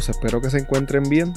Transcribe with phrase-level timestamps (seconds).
[0.00, 1.34] Saludos, espero que se encuentren bien.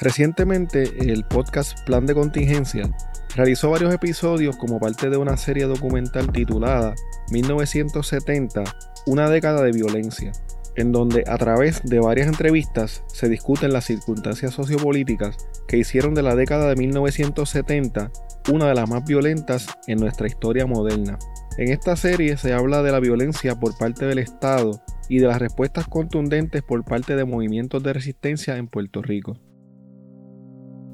[0.00, 2.90] Recientemente el podcast Plan de Contingencia
[3.36, 6.94] realizó varios episodios como parte de una serie documental titulada
[7.30, 8.64] 1970,
[9.06, 10.32] una década de violencia,
[10.74, 16.22] en donde a través de varias entrevistas se discuten las circunstancias sociopolíticas que hicieron de
[16.22, 18.10] la década de 1970
[18.50, 21.18] una de las más violentas en nuestra historia moderna.
[21.58, 25.38] En esta serie se habla de la violencia por parte del Estado y de las
[25.38, 29.36] respuestas contundentes por parte de movimientos de resistencia en Puerto Rico.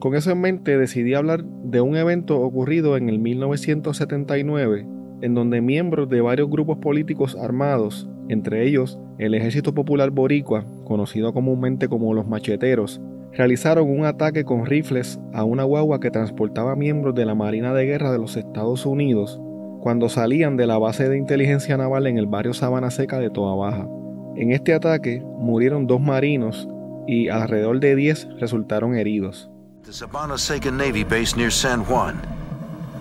[0.00, 4.84] Con eso en mente decidí hablar de un evento ocurrido en el 1979,
[5.22, 11.32] en donde miembros de varios grupos políticos armados, entre ellos el Ejército Popular Boricua, conocido
[11.32, 13.00] comúnmente como los macheteros,
[13.32, 17.86] realizaron un ataque con rifles a una guagua que transportaba miembros de la Marina de
[17.86, 19.40] Guerra de los Estados Unidos
[19.80, 23.54] cuando salían de la base de inteligencia naval en el barrio Sabana Seca de Toa
[23.54, 23.86] Baja.
[24.36, 26.68] En este ataque murieron dos marinos
[27.06, 29.50] y alrededor de 10 resultaron heridos.
[29.82, 32.20] The Sabana Seca Navy base near San Juan.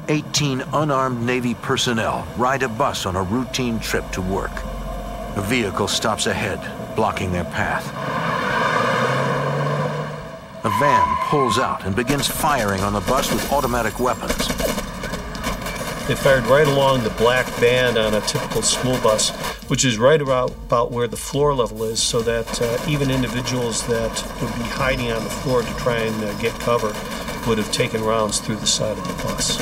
[0.07, 4.51] 18 unarmed Navy personnel ride a bus on a routine trip to work.
[5.35, 6.59] A vehicle stops ahead,
[6.95, 7.85] blocking their path.
[10.63, 14.47] A van pulls out and begins firing on the bus with automatic weapons.
[16.07, 19.29] They fired right along the black band on a typical school bus,
[19.69, 23.85] which is right about, about where the floor level is, so that uh, even individuals
[23.87, 26.93] that would be hiding on the floor to try and uh, get cover
[27.45, 29.57] would have taken rounds through the side of the bus.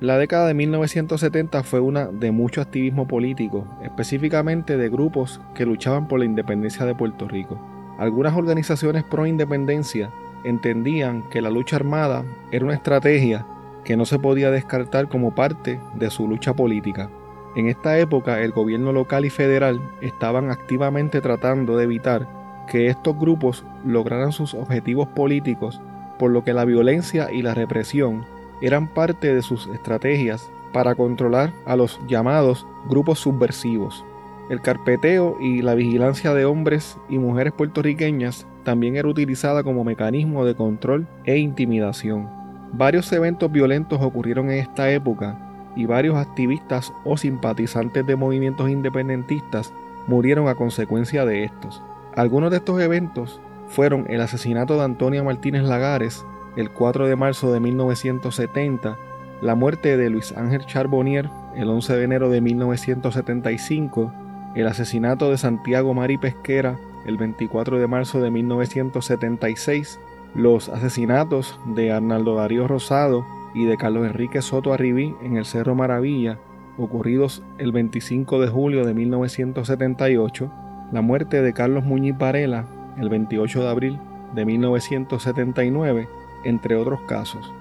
[0.00, 6.08] La década de 1970 fue una de mucho activismo político, específicamente de grupos que luchaban
[6.08, 7.77] por la independencia de Puerto Rico.
[7.98, 10.10] Algunas organizaciones pro independencia
[10.44, 13.44] entendían que la lucha armada era una estrategia
[13.84, 17.10] que no se podía descartar como parte de su lucha política.
[17.56, 22.28] En esta época el gobierno local y federal estaban activamente tratando de evitar
[22.68, 25.80] que estos grupos lograran sus objetivos políticos,
[26.18, 28.24] por lo que la violencia y la represión
[28.60, 34.04] eran parte de sus estrategias para controlar a los llamados grupos subversivos.
[34.50, 40.44] El carpeteo y la vigilancia de hombres y mujeres puertorriqueñas también era utilizada como mecanismo
[40.44, 42.28] de control e intimidación.
[42.72, 45.38] Varios eventos violentos ocurrieron en esta época
[45.76, 49.72] y varios activistas o simpatizantes de movimientos independentistas
[50.06, 51.82] murieron a consecuencia de estos.
[52.16, 56.24] Algunos de estos eventos fueron el asesinato de Antonia Martínez Lagares
[56.56, 58.96] el 4 de marzo de 1970,
[59.42, 64.12] la muerte de Luis Ángel Charbonnier el 11 de enero de 1975,
[64.60, 70.00] el asesinato de Santiago Mari Pesquera el 24 de marzo de 1976,
[70.34, 73.24] los asesinatos de Arnaldo Darío Rosado
[73.54, 76.38] y de Carlos Enrique Soto Arribí en el Cerro Maravilla,
[76.76, 80.52] ocurridos el 25 de julio de 1978,
[80.92, 82.66] la muerte de Carlos Muñiz Varela
[82.98, 83.98] el 28 de abril
[84.34, 86.08] de 1979,
[86.44, 87.52] entre otros casos.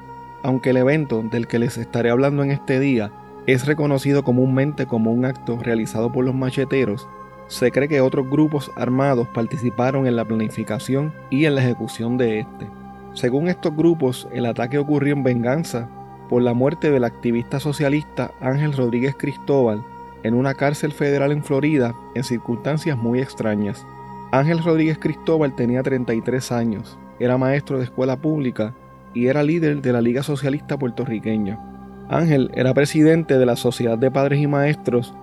[0.43, 3.11] Aunque el evento del que les estaré hablando en este día
[3.47, 7.07] es reconocido comúnmente como un acto realizado por los macheteros,
[7.47, 12.41] se cree que otros grupos armados participaron en la planificación y en la ejecución de
[12.41, 12.67] este.
[13.13, 15.89] Según estos grupos, el ataque ocurrió en venganza
[16.27, 19.81] por la muerte del activista socialista Ángel Rodríguez Cristóbal
[20.23, 23.85] en una cárcel federal en Florida en circunstancias muy extrañas.
[24.33, 28.75] Ángel Rodríguez Cristóbal tenía 33 años, era maestro de escuela pública
[29.13, 31.76] y era líder de la Liga Socialista Puertorriqueña.
[32.09, 35.13] Ángel era presidente de la Sociedad de Padres y Maestros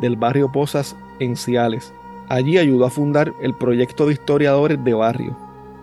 [0.00, 1.92] del barrio Pozas en Ciales.
[2.28, 5.36] Allí ayudó a fundar el proyecto de historiadores de barrio.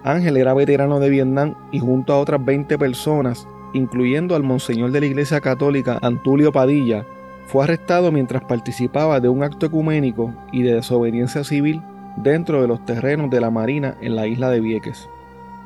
[0.04, 5.02] Ángel era veterano de Vietnam y junto a otras 20 personas, incluyendo al monseñor de
[5.02, 7.06] la Iglesia Católica Antulio Padilla,
[7.48, 11.82] fue arrestado mientras participaba de un acto ecuménico y de desobediencia civil
[12.18, 15.10] dentro de los terrenos de la Marina en la isla de Vieques.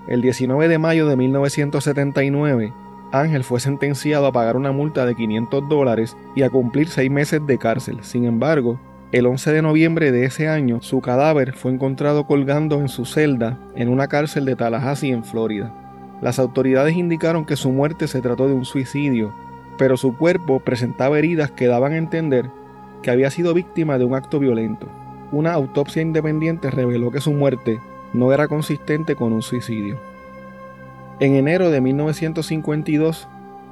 [0.07, 2.73] El 19 de mayo de 1979,
[3.11, 7.45] Ángel fue sentenciado a pagar una multa de 500 dólares y a cumplir seis meses
[7.45, 7.99] de cárcel.
[8.01, 8.79] Sin embargo,
[9.11, 13.57] el 11 de noviembre de ese año, su cadáver fue encontrado colgando en su celda
[13.75, 15.73] en una cárcel de Tallahassee, en Florida.
[16.21, 19.33] Las autoridades indicaron que su muerte se trató de un suicidio,
[19.77, 22.49] pero su cuerpo presentaba heridas que daban a entender
[23.01, 24.87] que había sido víctima de un acto violento.
[25.33, 27.79] Una autopsia independiente reveló que su muerte
[28.13, 30.10] no era consistente con un suicidio.
[31.21, 33.27] En enero de 1952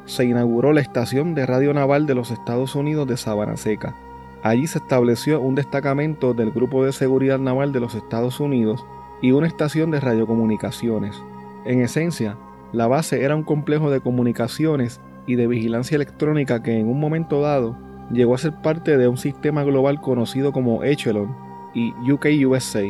[0.05, 3.95] se inauguró la Estación de Radio Naval de los Estados Unidos de Sabana Seca.
[4.43, 8.85] Allí se estableció un destacamento del Grupo de Seguridad Naval de los Estados Unidos
[9.23, 11.23] y una estación de radiocomunicaciones.
[11.65, 12.37] En esencia,
[12.71, 17.41] la base era un complejo de comunicaciones y de vigilancia electrónica que en un momento
[17.41, 17.75] dado
[18.11, 21.35] llegó a ser parte de un sistema global conocido como Echelon
[21.73, 22.83] y UK USA.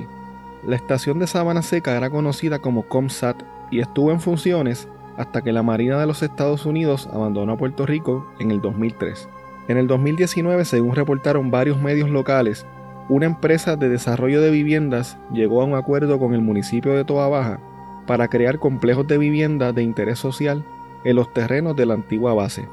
[0.68, 3.42] La estación de Sabana Seca era conocida como ComSat
[3.72, 4.88] y estuvo en funciones
[5.18, 9.28] hasta que la Marina de los Estados Unidos abandonó Puerto Rico en el 2003.
[9.68, 12.66] En el 2019, según reportaron varios medios locales,
[13.10, 17.28] una empresa de desarrollo de viviendas llegó a un acuerdo con el municipio de Toa
[17.28, 17.60] Baja
[18.08, 20.64] para crear complejos de vivienda de interés social
[21.04, 22.68] en los terrenos de la antigua base.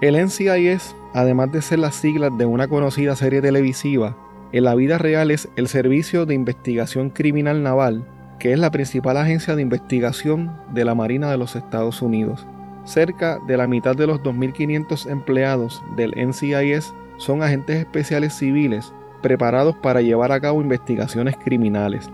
[0.00, 4.16] El NCIS, además de ser las siglas de una conocida serie televisiva,
[4.52, 8.06] en la vida real es el Servicio de Investigación Criminal Naval,
[8.38, 12.46] que es la principal agencia de investigación de la Marina de los Estados Unidos.
[12.84, 18.92] Cerca de la mitad de los 2.500 empleados del NCIS son agentes especiales civiles
[19.22, 22.08] preparados para llevar a cabo investigaciones criminales.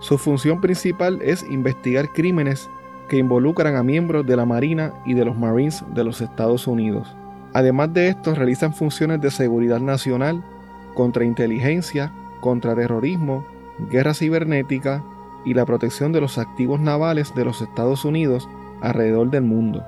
[0.00, 2.68] Su función principal es investigar crímenes
[3.08, 7.16] que involucran a miembros de la Marina y de los Marines de los Estados Unidos.
[7.52, 10.44] Además de esto, realizan funciones de seguridad nacional,
[10.94, 13.46] contrainteligencia, contraterrorismo,
[13.90, 15.02] guerra cibernética
[15.44, 18.48] y la protección de los activos navales de los Estados Unidos
[18.80, 19.84] alrededor del mundo.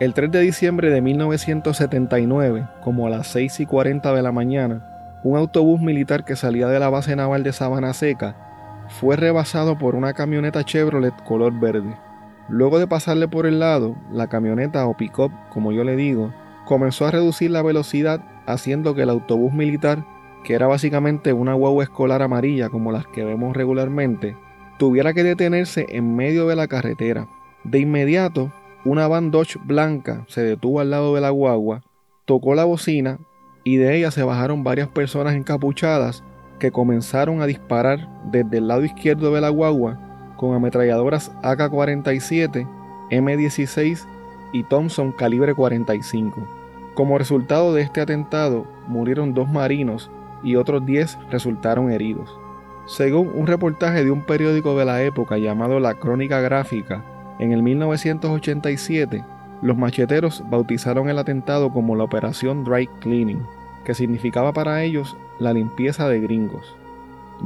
[0.00, 5.20] El 3 de diciembre de 1979, como a las 6 y 40 de la mañana,
[5.24, 8.36] un autobús militar que salía de la base naval de Sabana Seca
[8.88, 11.96] fue rebasado por una camioneta Chevrolet color verde.
[12.48, 16.32] Luego de pasarle por el lado, la camioneta o pick-up, como yo le digo,
[16.64, 20.04] comenzó a reducir la velocidad haciendo que el autobús militar,
[20.48, 24.34] que era básicamente una guagua escolar amarilla como las que vemos regularmente,
[24.78, 27.28] tuviera que detenerse en medio de la carretera.
[27.64, 28.50] De inmediato,
[28.82, 31.82] una van Dodge blanca se detuvo al lado de la guagua,
[32.24, 33.18] tocó la bocina
[33.62, 36.24] y de ella se bajaron varias personas encapuchadas
[36.58, 40.00] que comenzaron a disparar desde el lado izquierdo de la guagua
[40.38, 42.66] con ametralladoras AK-47,
[43.10, 44.06] M16
[44.54, 46.48] y Thompson calibre 45.
[46.94, 50.10] Como resultado de este atentado murieron dos marinos
[50.42, 52.38] y otros 10 resultaron heridos.
[52.86, 57.04] Según un reportaje de un periódico de la época llamado La Crónica Gráfica,
[57.38, 59.24] en el 1987,
[59.62, 63.44] los macheteros bautizaron el atentado como la Operación Dry Cleaning,
[63.84, 66.76] que significaba para ellos la limpieza de gringos.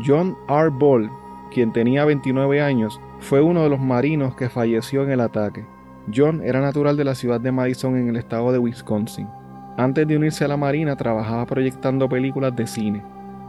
[0.05, 0.69] John R.
[0.71, 1.11] Ball,
[1.51, 5.67] quien tenía 29 años, fue uno de los marinos que falleció en el ataque.
[6.15, 9.29] John era natural de la ciudad de Madison en el estado de Wisconsin.
[9.77, 13.03] Antes de unirse a la Marina trabajaba proyectando películas de cine.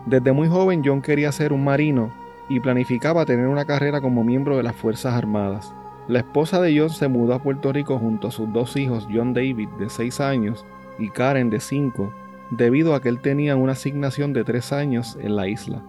[0.05, 2.11] Desde muy joven John quería ser un marino
[2.49, 5.73] y planificaba tener una carrera como miembro de las Fuerzas Armadas.
[6.07, 9.33] La esposa de John se mudó a Puerto Rico junto a sus dos hijos, John
[9.33, 10.65] David de 6 años
[10.99, 12.13] y Karen de 5,
[12.51, 15.81] debido a que él tenía una asignación de tres años en la isla.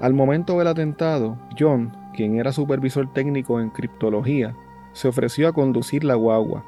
[0.00, 4.54] Al momento del atentado, John, quien era supervisor técnico en criptología,
[4.92, 6.64] se ofreció a conducir la guagua.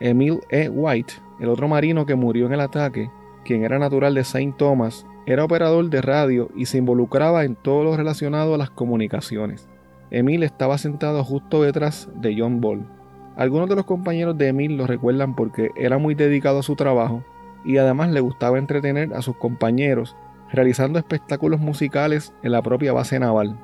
[0.00, 0.68] Emil E.
[0.68, 3.10] White, el otro marino que murió en el ataque,
[3.44, 7.84] quien era natural de Saint Thomas, era operador de radio y se involucraba en todo
[7.84, 9.68] lo relacionado a las comunicaciones.
[10.10, 12.84] Emil estaba sentado justo detrás de John Ball.
[13.36, 17.22] Algunos de los compañeros de Emil lo recuerdan porque era muy dedicado a su trabajo
[17.64, 20.16] y además le gustaba entretener a sus compañeros
[20.52, 23.56] realizando espectáculos musicales en la propia base naval.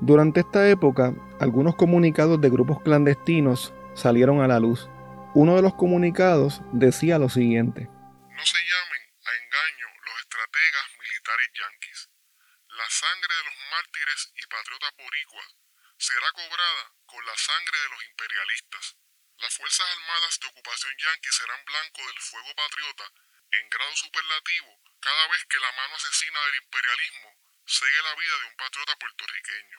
[0.00, 4.88] Durante esta época, algunos comunicados de grupos clandestinos salieron a la luz.
[5.30, 7.86] Uno de los comunicados decía lo siguiente.
[7.86, 12.10] No se llamen a engaño los estrategas militares yanquis.
[12.66, 15.54] La sangre de los mártires y patriotas boricuas
[16.02, 18.96] será cobrada con la sangre de los imperialistas.
[19.38, 23.06] Las Fuerzas Armadas de Ocupación Yankee serán blanco del fuego patriota
[23.52, 27.38] en grado superlativo cada vez que la mano asesina del imperialismo
[27.70, 29.78] sigue la vida de un patriota puertorriqueño.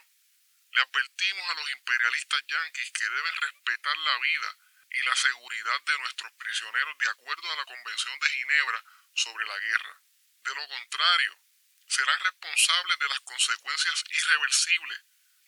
[0.71, 5.97] Le advertimos a los imperialistas yanquis que deben respetar la vida y la seguridad de
[5.99, 8.83] nuestros prisioneros de acuerdo a la Convención de Ginebra
[9.13, 10.01] sobre la guerra.
[10.43, 11.39] De lo contrario,
[11.87, 14.99] serán responsables de las consecuencias irreversibles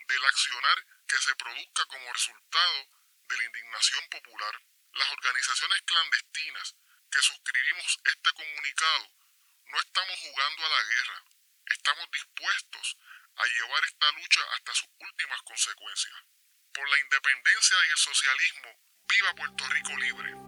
[0.07, 2.87] del accionar que se produzca como resultado
[3.27, 4.61] de la indignación popular,
[4.93, 6.75] las organizaciones clandestinas
[7.09, 9.11] que suscribimos este comunicado
[9.65, 11.23] no estamos jugando a la guerra,
[11.65, 12.97] estamos dispuestos
[13.35, 16.13] a llevar esta lucha hasta sus últimas consecuencias.
[16.73, 18.79] Por la independencia y el socialismo,
[19.13, 20.43] viva Puerto Rico libre.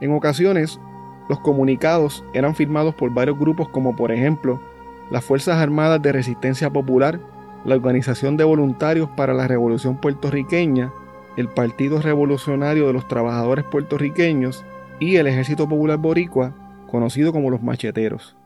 [0.00, 0.80] En ocasiones,
[1.28, 4.60] los comunicados eran firmados por varios grupos como por ejemplo
[5.10, 7.20] las Fuerzas Armadas de Resistencia Popular,
[7.64, 10.92] la Organización de Voluntarios para la Revolución Puertorriqueña,
[11.36, 14.64] el Partido Revolucionario de los Trabajadores Puertorriqueños
[15.00, 16.54] y el Ejército Popular Boricua,
[16.90, 18.36] conocido como los macheteros.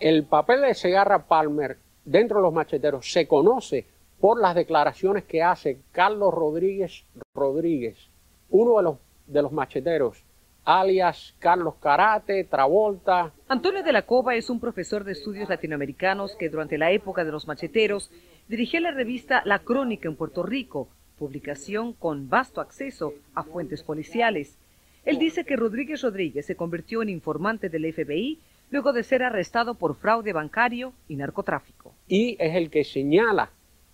[0.00, 3.86] El papel de Segarra Palmer dentro de los macheteros se conoce
[4.20, 7.04] por las declaraciones que hace Carlos Rodríguez
[7.34, 8.08] Rodríguez,
[8.50, 10.24] uno de los, de los macheteros,
[10.64, 13.32] alias Carlos Karate, Travolta.
[13.48, 17.32] Antonio de la Cova es un profesor de estudios latinoamericanos que durante la época de
[17.32, 18.10] los macheteros
[18.48, 20.88] dirigió la revista La Crónica en Puerto Rico,
[21.18, 24.58] publicación con vasto acceso a fuentes policiales.
[25.04, 29.74] Él dice que Rodríguez Rodríguez se convirtió en informante del FBI luego de ser arrestado
[29.74, 31.94] por fraude bancario y narcotráfico.
[32.08, 33.50] Y es el que señala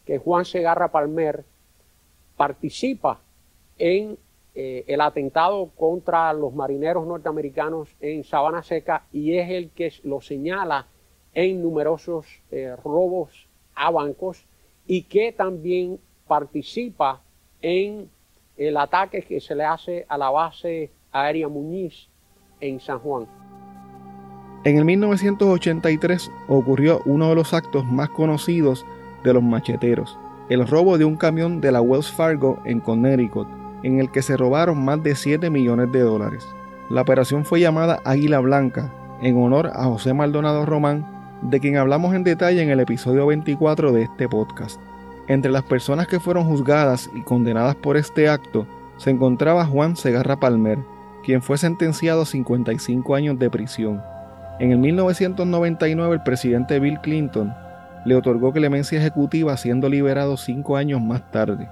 [0.06, 1.44] que Juan Segarra Palmer
[2.36, 3.20] participa
[3.78, 4.16] en
[4.54, 10.20] eh, el atentado contra los marineros norteamericanos en Sabana Seca y es el que lo
[10.20, 10.86] señala
[11.32, 14.44] en numerosos eh, robos a bancos
[14.86, 17.22] y que también participa
[17.62, 18.10] en
[18.56, 22.08] el ataque que se le hace a la base aérea Muñiz
[22.60, 23.26] en San Juan.
[24.64, 28.84] En el 1983 ocurrió uno de los actos más conocidos
[29.24, 30.18] de los macheteros,
[30.48, 34.36] el robo de un camión de la Wells Fargo en Connecticut, en el que se
[34.36, 36.46] robaron más de 7 millones de dólares.
[36.90, 41.06] La operación fue llamada Águila Blanca, en honor a José Maldonado Román,
[41.42, 44.80] de quien hablamos en detalle en el episodio 24 de este podcast.
[45.28, 50.38] Entre las personas que fueron juzgadas y condenadas por este acto se encontraba Juan Segarra
[50.38, 50.78] Palmer,
[51.24, 54.02] quien fue sentenciado a 55 años de prisión.
[54.58, 57.54] En el 1999 el presidente Bill Clinton
[58.04, 61.68] le otorgó clemencia ejecutiva siendo liberado cinco años más tarde.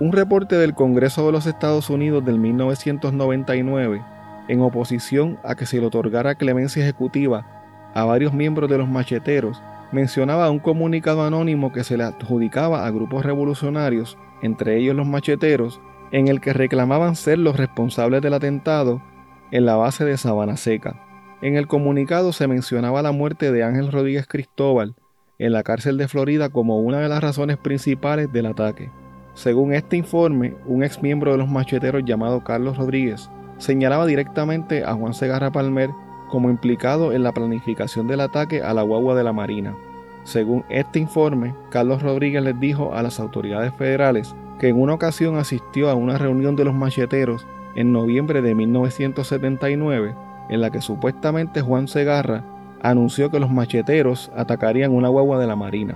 [0.00, 4.00] Un reporte del Congreso de los Estados Unidos del 1999,
[4.46, 9.60] en oposición a que se le otorgara clemencia ejecutiva a varios miembros de los macheteros,
[9.90, 15.80] mencionaba un comunicado anónimo que se le adjudicaba a grupos revolucionarios, entre ellos los macheteros,
[16.12, 19.02] en el que reclamaban ser los responsables del atentado
[19.50, 20.94] en la base de Sabana Seca.
[21.42, 24.94] En el comunicado se mencionaba la muerte de Ángel Rodríguez Cristóbal
[25.40, 28.92] en la cárcel de Florida como una de las razones principales del ataque.
[29.38, 34.94] Según este informe, un ex miembro de los macheteros llamado Carlos Rodríguez señalaba directamente a
[34.94, 35.90] Juan Segarra Palmer
[36.28, 39.76] como implicado en la planificación del ataque a la guagua de la Marina.
[40.24, 45.36] Según este informe, Carlos Rodríguez les dijo a las autoridades federales que en una ocasión
[45.36, 50.16] asistió a una reunión de los macheteros en noviembre de 1979
[50.48, 52.42] en la que supuestamente Juan Segarra
[52.82, 55.94] anunció que los macheteros atacarían una guagua de la Marina.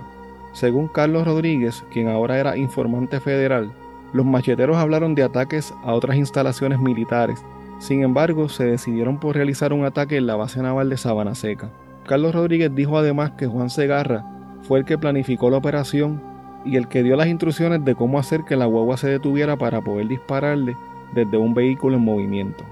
[0.53, 3.71] Según Carlos Rodríguez, quien ahora era informante federal,
[4.13, 7.43] los macheteros hablaron de ataques a otras instalaciones militares.
[7.79, 11.71] Sin embargo, se decidieron por realizar un ataque en la base naval de Sabana Seca.
[12.05, 14.23] Carlos Rodríguez dijo además que Juan Segarra
[14.61, 16.21] fue el que planificó la operación
[16.63, 19.81] y el que dio las instrucciones de cómo hacer que la guagua se detuviera para
[19.81, 20.77] poder dispararle
[21.13, 22.63] desde un vehículo en movimiento.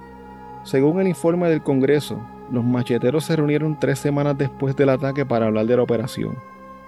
[0.63, 2.19] Según el informe del Congreso,
[2.51, 6.35] los macheteros se reunieron tres semanas después del ataque para hablar de la operación.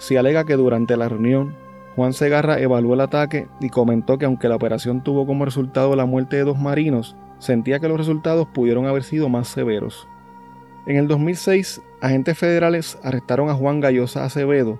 [0.03, 1.55] Se alega que durante la reunión,
[1.95, 6.05] Juan Segarra evaluó el ataque y comentó que aunque la operación tuvo como resultado la
[6.05, 10.05] muerte de dos marinos, sentía que los resultados pudieron haber sido más severos.
[10.87, 14.77] En el 2006, agentes federales arrestaron a Juan Gallosa Acevedo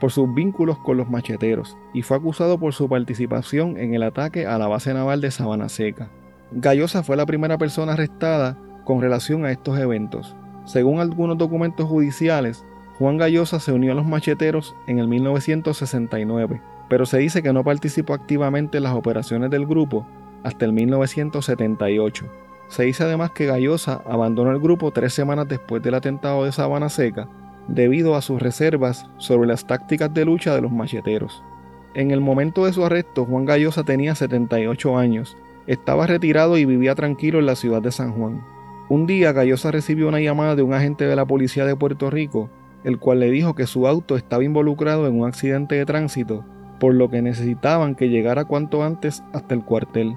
[0.00, 4.44] por sus vínculos con los macheteros y fue acusado por su participación en el ataque
[4.44, 6.10] a la base naval de Sabana Seca.
[6.50, 10.34] Gallosa fue la primera persona arrestada con relación a estos eventos.
[10.64, 12.64] Según algunos documentos judiciales,
[13.04, 17.62] Juan Gallosa se unió a los macheteros en el 1969, pero se dice que no
[17.62, 20.06] participó activamente en las operaciones del grupo
[20.42, 22.24] hasta el 1978.
[22.68, 26.88] Se dice además que Gallosa abandonó el grupo tres semanas después del atentado de Sabana
[26.88, 27.28] Seca
[27.68, 31.42] debido a sus reservas sobre las tácticas de lucha de los macheteros.
[31.92, 36.94] En el momento de su arresto, Juan Gallosa tenía 78 años estaba retirado y vivía
[36.94, 38.42] tranquilo en la ciudad de San Juan.
[38.88, 42.48] Un día Gallosa recibió una llamada de un agente de la policía de Puerto Rico,
[42.84, 46.44] el cual le dijo que su auto estaba involucrado en un accidente de tránsito,
[46.78, 50.14] por lo que necesitaban que llegara cuanto antes hasta el cuartel.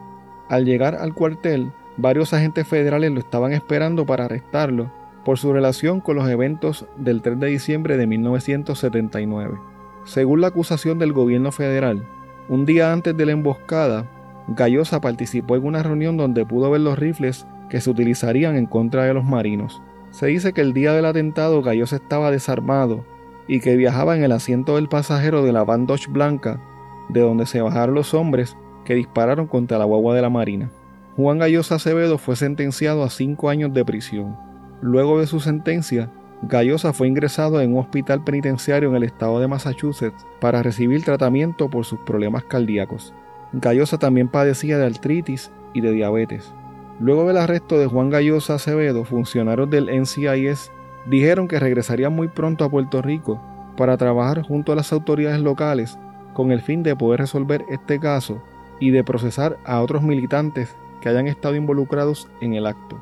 [0.50, 4.92] Al llegar al cuartel, varios agentes federales lo estaban esperando para arrestarlo
[5.24, 9.58] por su relación con los eventos del 3 de diciembre de 1979.
[10.06, 12.08] Según la acusación del gobierno federal,
[12.48, 14.10] un día antes de la emboscada,
[14.48, 19.04] Gallosa participó en una reunión donde pudo ver los rifles que se utilizarían en contra
[19.04, 19.82] de los marinos.
[20.18, 23.06] Se dice que el día del atentado Gallosa estaba desarmado
[23.48, 26.60] y que viajaba en el asiento del pasajero de la van Dodge blanca,
[27.08, 30.72] de donde se bajaron los hombres que dispararon contra la guagua de la Marina.
[31.18, 34.36] Juan Gallosa Acevedo fue sentenciado a cinco años de prisión.
[34.82, 36.10] Luego de su sentencia,
[36.42, 41.70] Gallosa fue ingresado en un hospital penitenciario en el estado de Massachusetts para recibir tratamiento
[41.70, 43.14] por sus problemas cardíacos.
[43.54, 46.56] Gallosa también padecía de artritis y de diabetes.
[47.00, 50.72] Luego del arresto de Juan Gallosa Acevedo, funcionarios del NCIS
[51.06, 53.40] dijeron que regresarían muy pronto a Puerto Rico
[53.78, 56.00] para trabajar junto a las autoridades locales
[56.34, 58.42] con el fin de poder resolver este caso
[58.80, 63.00] y de procesar a otros militantes que hayan estado involucrados en el acto.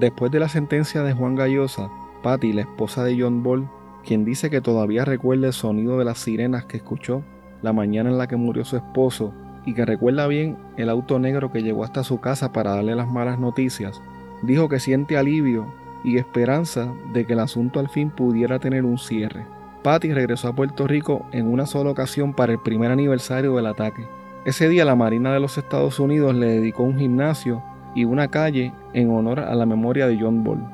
[0.00, 1.90] Después de la sentencia de Juan Gallosa,
[2.22, 3.68] Patty, la esposa de John Ball,
[4.04, 7.22] quien dice que todavía recuerda el sonido de las sirenas que escuchó
[7.62, 9.32] la mañana en la que murió su esposo
[9.66, 13.08] y que recuerda bien el auto negro que llegó hasta su casa para darle las
[13.08, 14.02] malas noticias,
[14.42, 15.72] dijo que siente alivio
[16.04, 19.46] y esperanza de que el asunto al fin pudiera tener un cierre.
[19.82, 24.06] Patty regresó a Puerto Rico en una sola ocasión para el primer aniversario del ataque.
[24.44, 27.62] Ese día la Marina de los Estados Unidos le dedicó un gimnasio
[27.94, 30.64] y una calle en honor a la memoria de John Ball.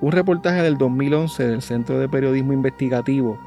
[0.00, 3.38] Un reportaje del 2011 del Centro de Periodismo Investigativo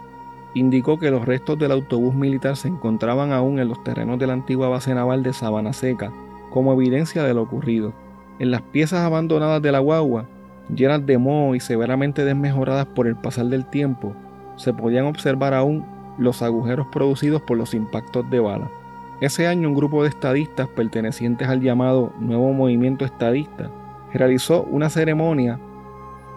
[0.56, 4.34] indicó que los restos del autobús militar se encontraban aún en los terrenos de la
[4.34, 6.12] antigua base naval de Sabana Seca,
[6.50, 7.94] como evidencia de lo ocurrido.
[8.40, 10.26] En las piezas abandonadas de la guagua,
[10.74, 14.16] llenas de moho y severamente desmejoradas por el pasar del tiempo,
[14.56, 15.86] se podían observar aún
[16.18, 18.72] los agujeros producidos por los impactos de bala.
[19.20, 23.70] Ese año un grupo de estadistas pertenecientes al llamado Nuevo Movimiento Estadista
[24.14, 25.60] realizó una ceremonia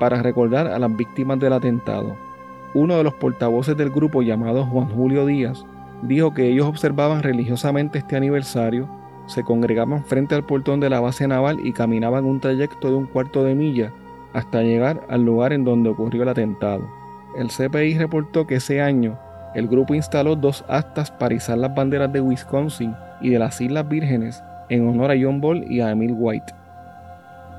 [0.00, 2.27] para recordar a las víctimas del atentado.
[2.74, 5.64] Uno de los portavoces del grupo llamado Juan Julio Díaz
[6.02, 8.88] dijo que ellos observaban religiosamente este aniversario,
[9.26, 13.06] se congregaban frente al portón de la base naval y caminaban un trayecto de un
[13.06, 13.92] cuarto de milla
[14.32, 16.88] hasta llegar al lugar en donde ocurrió el atentado.
[17.36, 19.18] El CPI reportó que ese año
[19.54, 23.88] el grupo instaló dos astas para izar las banderas de Wisconsin y de las Islas
[23.88, 26.52] Vírgenes en honor a John Ball y a Emil White.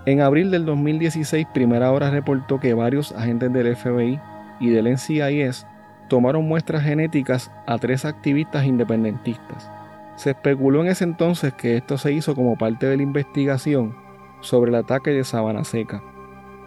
[0.06, 4.20] En abril del 2016, Primera Hora reportó que varios agentes del FBI
[4.60, 5.66] y del NCIS
[6.10, 9.70] tomaron muestras genéticas a tres activistas independentistas.
[10.16, 13.96] Se especuló en ese entonces que esto se hizo como parte de la investigación
[14.42, 16.04] sobre el ataque de Sabana Seca.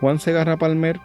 [0.00, 1.00] Juan Segarra Palmer,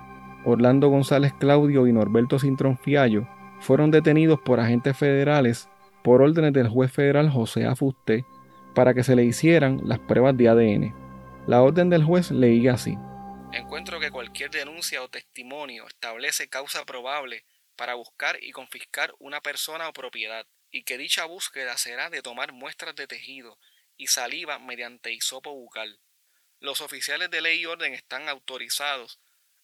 [0.45, 3.27] Orlando González Claudio y Norberto Cintrón Fiallo
[3.59, 5.67] fueron detenidos por agentes federales
[6.03, 8.25] por órdenes del juez federal José Afusté
[8.73, 10.93] para que se le hicieran las pruebas de ADN.
[11.47, 12.97] La orden del juez leía así.
[13.53, 19.87] Encuentro que cualquier denuncia o testimonio establece causa probable para buscar y confiscar una persona
[19.87, 23.57] o propiedad, y que dicha búsqueda será de tomar muestras de tejido
[23.95, 25.99] y saliva mediante hisopo bucal.
[26.59, 29.19] Los oficiales de ley y orden están autorizados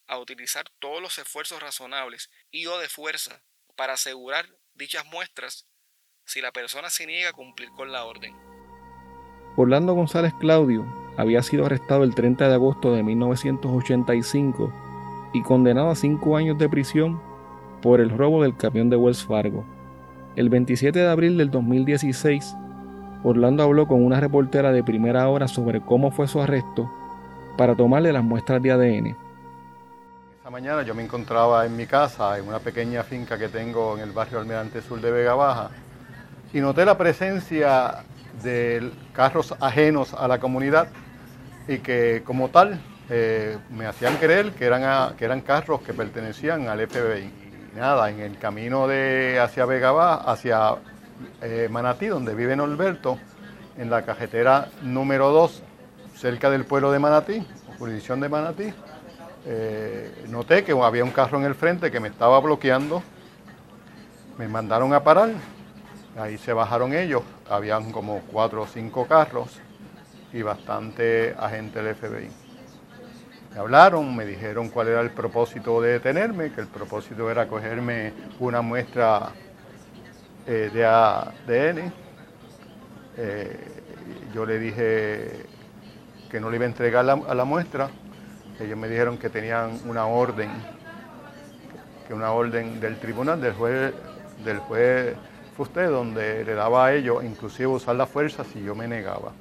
[0.08, 3.44] a utilizar todos los esfuerzos razonables y o de fuerza
[3.76, 5.68] para asegurar dichas muestras
[6.26, 8.34] si la persona se niega a cumplir con la orden.
[9.58, 14.74] Orlando González Claudio había sido arrestado el 30 de agosto de 1985
[15.34, 17.20] y condenado a cinco años de prisión
[17.82, 19.66] por el robo del camión de Wells Fargo.
[20.36, 22.56] El 27 de abril del 2016,
[23.24, 26.90] Orlando habló con una reportera de primera hora sobre cómo fue su arresto
[27.58, 29.18] para tomarle las muestras de ADN.
[30.38, 34.04] Esta mañana yo me encontraba en mi casa, en una pequeña finca que tengo en
[34.04, 35.70] el barrio Almirante Sur de Vega Baja,
[36.52, 38.04] y noté la presencia
[38.44, 40.88] de carros ajenos a la comunidad
[41.68, 46.68] y que como tal eh, me hacían creer que eran, que eran carros que pertenecían
[46.68, 47.32] al FBI.
[47.74, 50.76] Y nada, en el camino de hacia Vega Baja, hacia
[51.42, 53.18] eh, Manatí, donde vive Norberto,
[53.78, 55.64] en la cajetera número 2,
[56.16, 57.46] cerca del pueblo de Manatí,
[57.80, 58.74] jurisdicción de Manatí,
[59.46, 63.04] eh, noté que había un carro en el frente que me estaba bloqueando.
[64.38, 65.32] Me mandaron a parar.
[66.18, 67.24] Ahí se bajaron ellos.
[67.50, 69.60] Habían como cuatro o cinco carros
[70.34, 72.30] y bastante agentes del FBI.
[73.54, 78.12] Me hablaron, me dijeron cuál era el propósito de detenerme, que el propósito era cogerme
[78.40, 79.30] una muestra
[80.48, 81.94] eh, de ADN.
[83.16, 83.60] Eh,
[84.34, 85.46] yo le dije
[86.30, 87.90] que no le iba a entregar a la muestra
[88.60, 90.50] ellos me dijeron que tenían una orden,
[92.08, 93.94] que una orden del tribunal, del juez,
[94.46, 95.16] del juez
[95.58, 99.32] Fusté, donde le daba a ellos inclusive usar la fuerza si yo me negaba.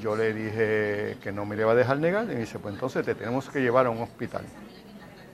[0.00, 2.74] Yo le dije que no me le iba a dejar negar y me dice, pues
[2.74, 4.44] entonces te tenemos que llevar a un hospital.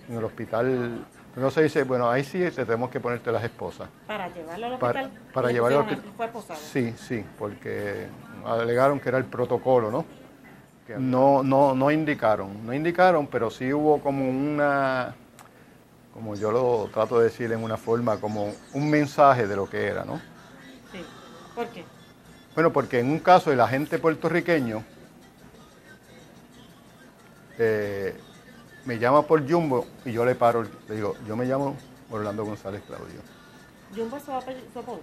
[0.08, 1.06] En el hospital,
[1.36, 3.88] no se dice, bueno, ahí sí te tenemos que ponerte las esposas.
[4.06, 5.10] Para llevarlo al hospital.
[5.32, 6.12] Para, llevarlo al hospital.
[6.16, 6.58] ¿Fue posado?
[6.58, 8.06] Sí, sí, porque
[8.44, 10.04] alegaron que era el protocolo, ¿no?
[10.96, 15.14] No, no, no indicaron, no indicaron, pero sí hubo como una,
[16.14, 19.86] como yo lo trato de decir en una forma, como un mensaje de lo que
[19.86, 20.18] era, ¿no?
[20.90, 21.04] Sí.
[21.54, 21.84] ¿Por qué?
[22.58, 24.82] Bueno, porque en un caso el agente puertorriqueño
[27.56, 28.16] eh,
[28.84, 31.76] me llama por Jumbo y yo le paro, le digo, yo me llamo
[32.10, 33.20] Orlando González Claudio.
[33.96, 35.00] ¿Jumbo es su apodo?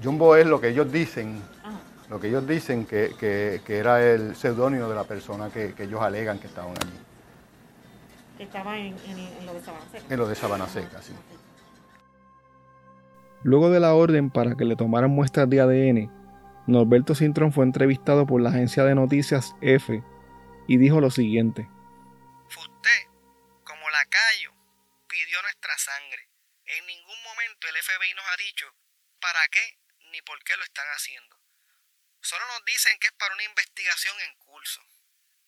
[0.00, 1.42] Jumbo es lo que ellos dicen.
[1.64, 1.80] Ajá
[2.10, 6.46] lo que ellos dicen que, era el seudónimo de la persona que, ellos alegan que
[6.46, 6.92] estaban allí.
[8.38, 8.94] Que estaba en,
[9.44, 10.04] lo de Sabana Seca.
[10.10, 11.12] En lo de Sabana Seca, sí.
[13.42, 16.23] Luego de la orden para que le tomaran muestras de ADN,
[16.66, 20.02] Norberto Cintrón fue entrevistado por la agencia de noticias F
[20.66, 21.68] y dijo lo siguiente.
[23.94, 24.52] lacayo
[25.06, 26.28] pidió nuestra sangre.
[26.64, 28.74] En ningún momento el FBI nos ha dicho
[29.20, 29.78] para qué
[30.10, 31.40] ni por qué lo están haciendo.
[32.20, 34.80] Solo nos dicen que es para una investigación en curso.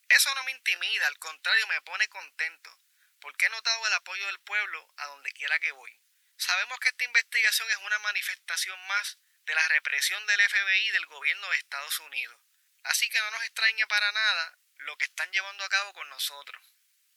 [0.09, 2.71] Eso no me intimida, al contrario me pone contento,
[3.21, 5.91] porque he notado el apoyo del pueblo a donde quiera que voy.
[6.37, 11.07] Sabemos que esta investigación es una manifestación más de la represión del FBI y del
[11.07, 12.37] gobierno de Estados Unidos.
[12.83, 16.63] Así que no nos extraña para nada lo que están llevando a cabo con nosotros.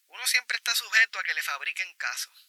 [0.07, 2.48] Uno siempre está sujeto a que le fabriquen casos.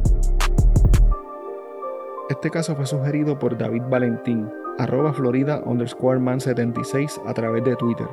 [2.31, 7.75] Este caso fue sugerido por David Valentín, arroba Florida underscore man 76 a través de
[7.75, 8.07] Twitter.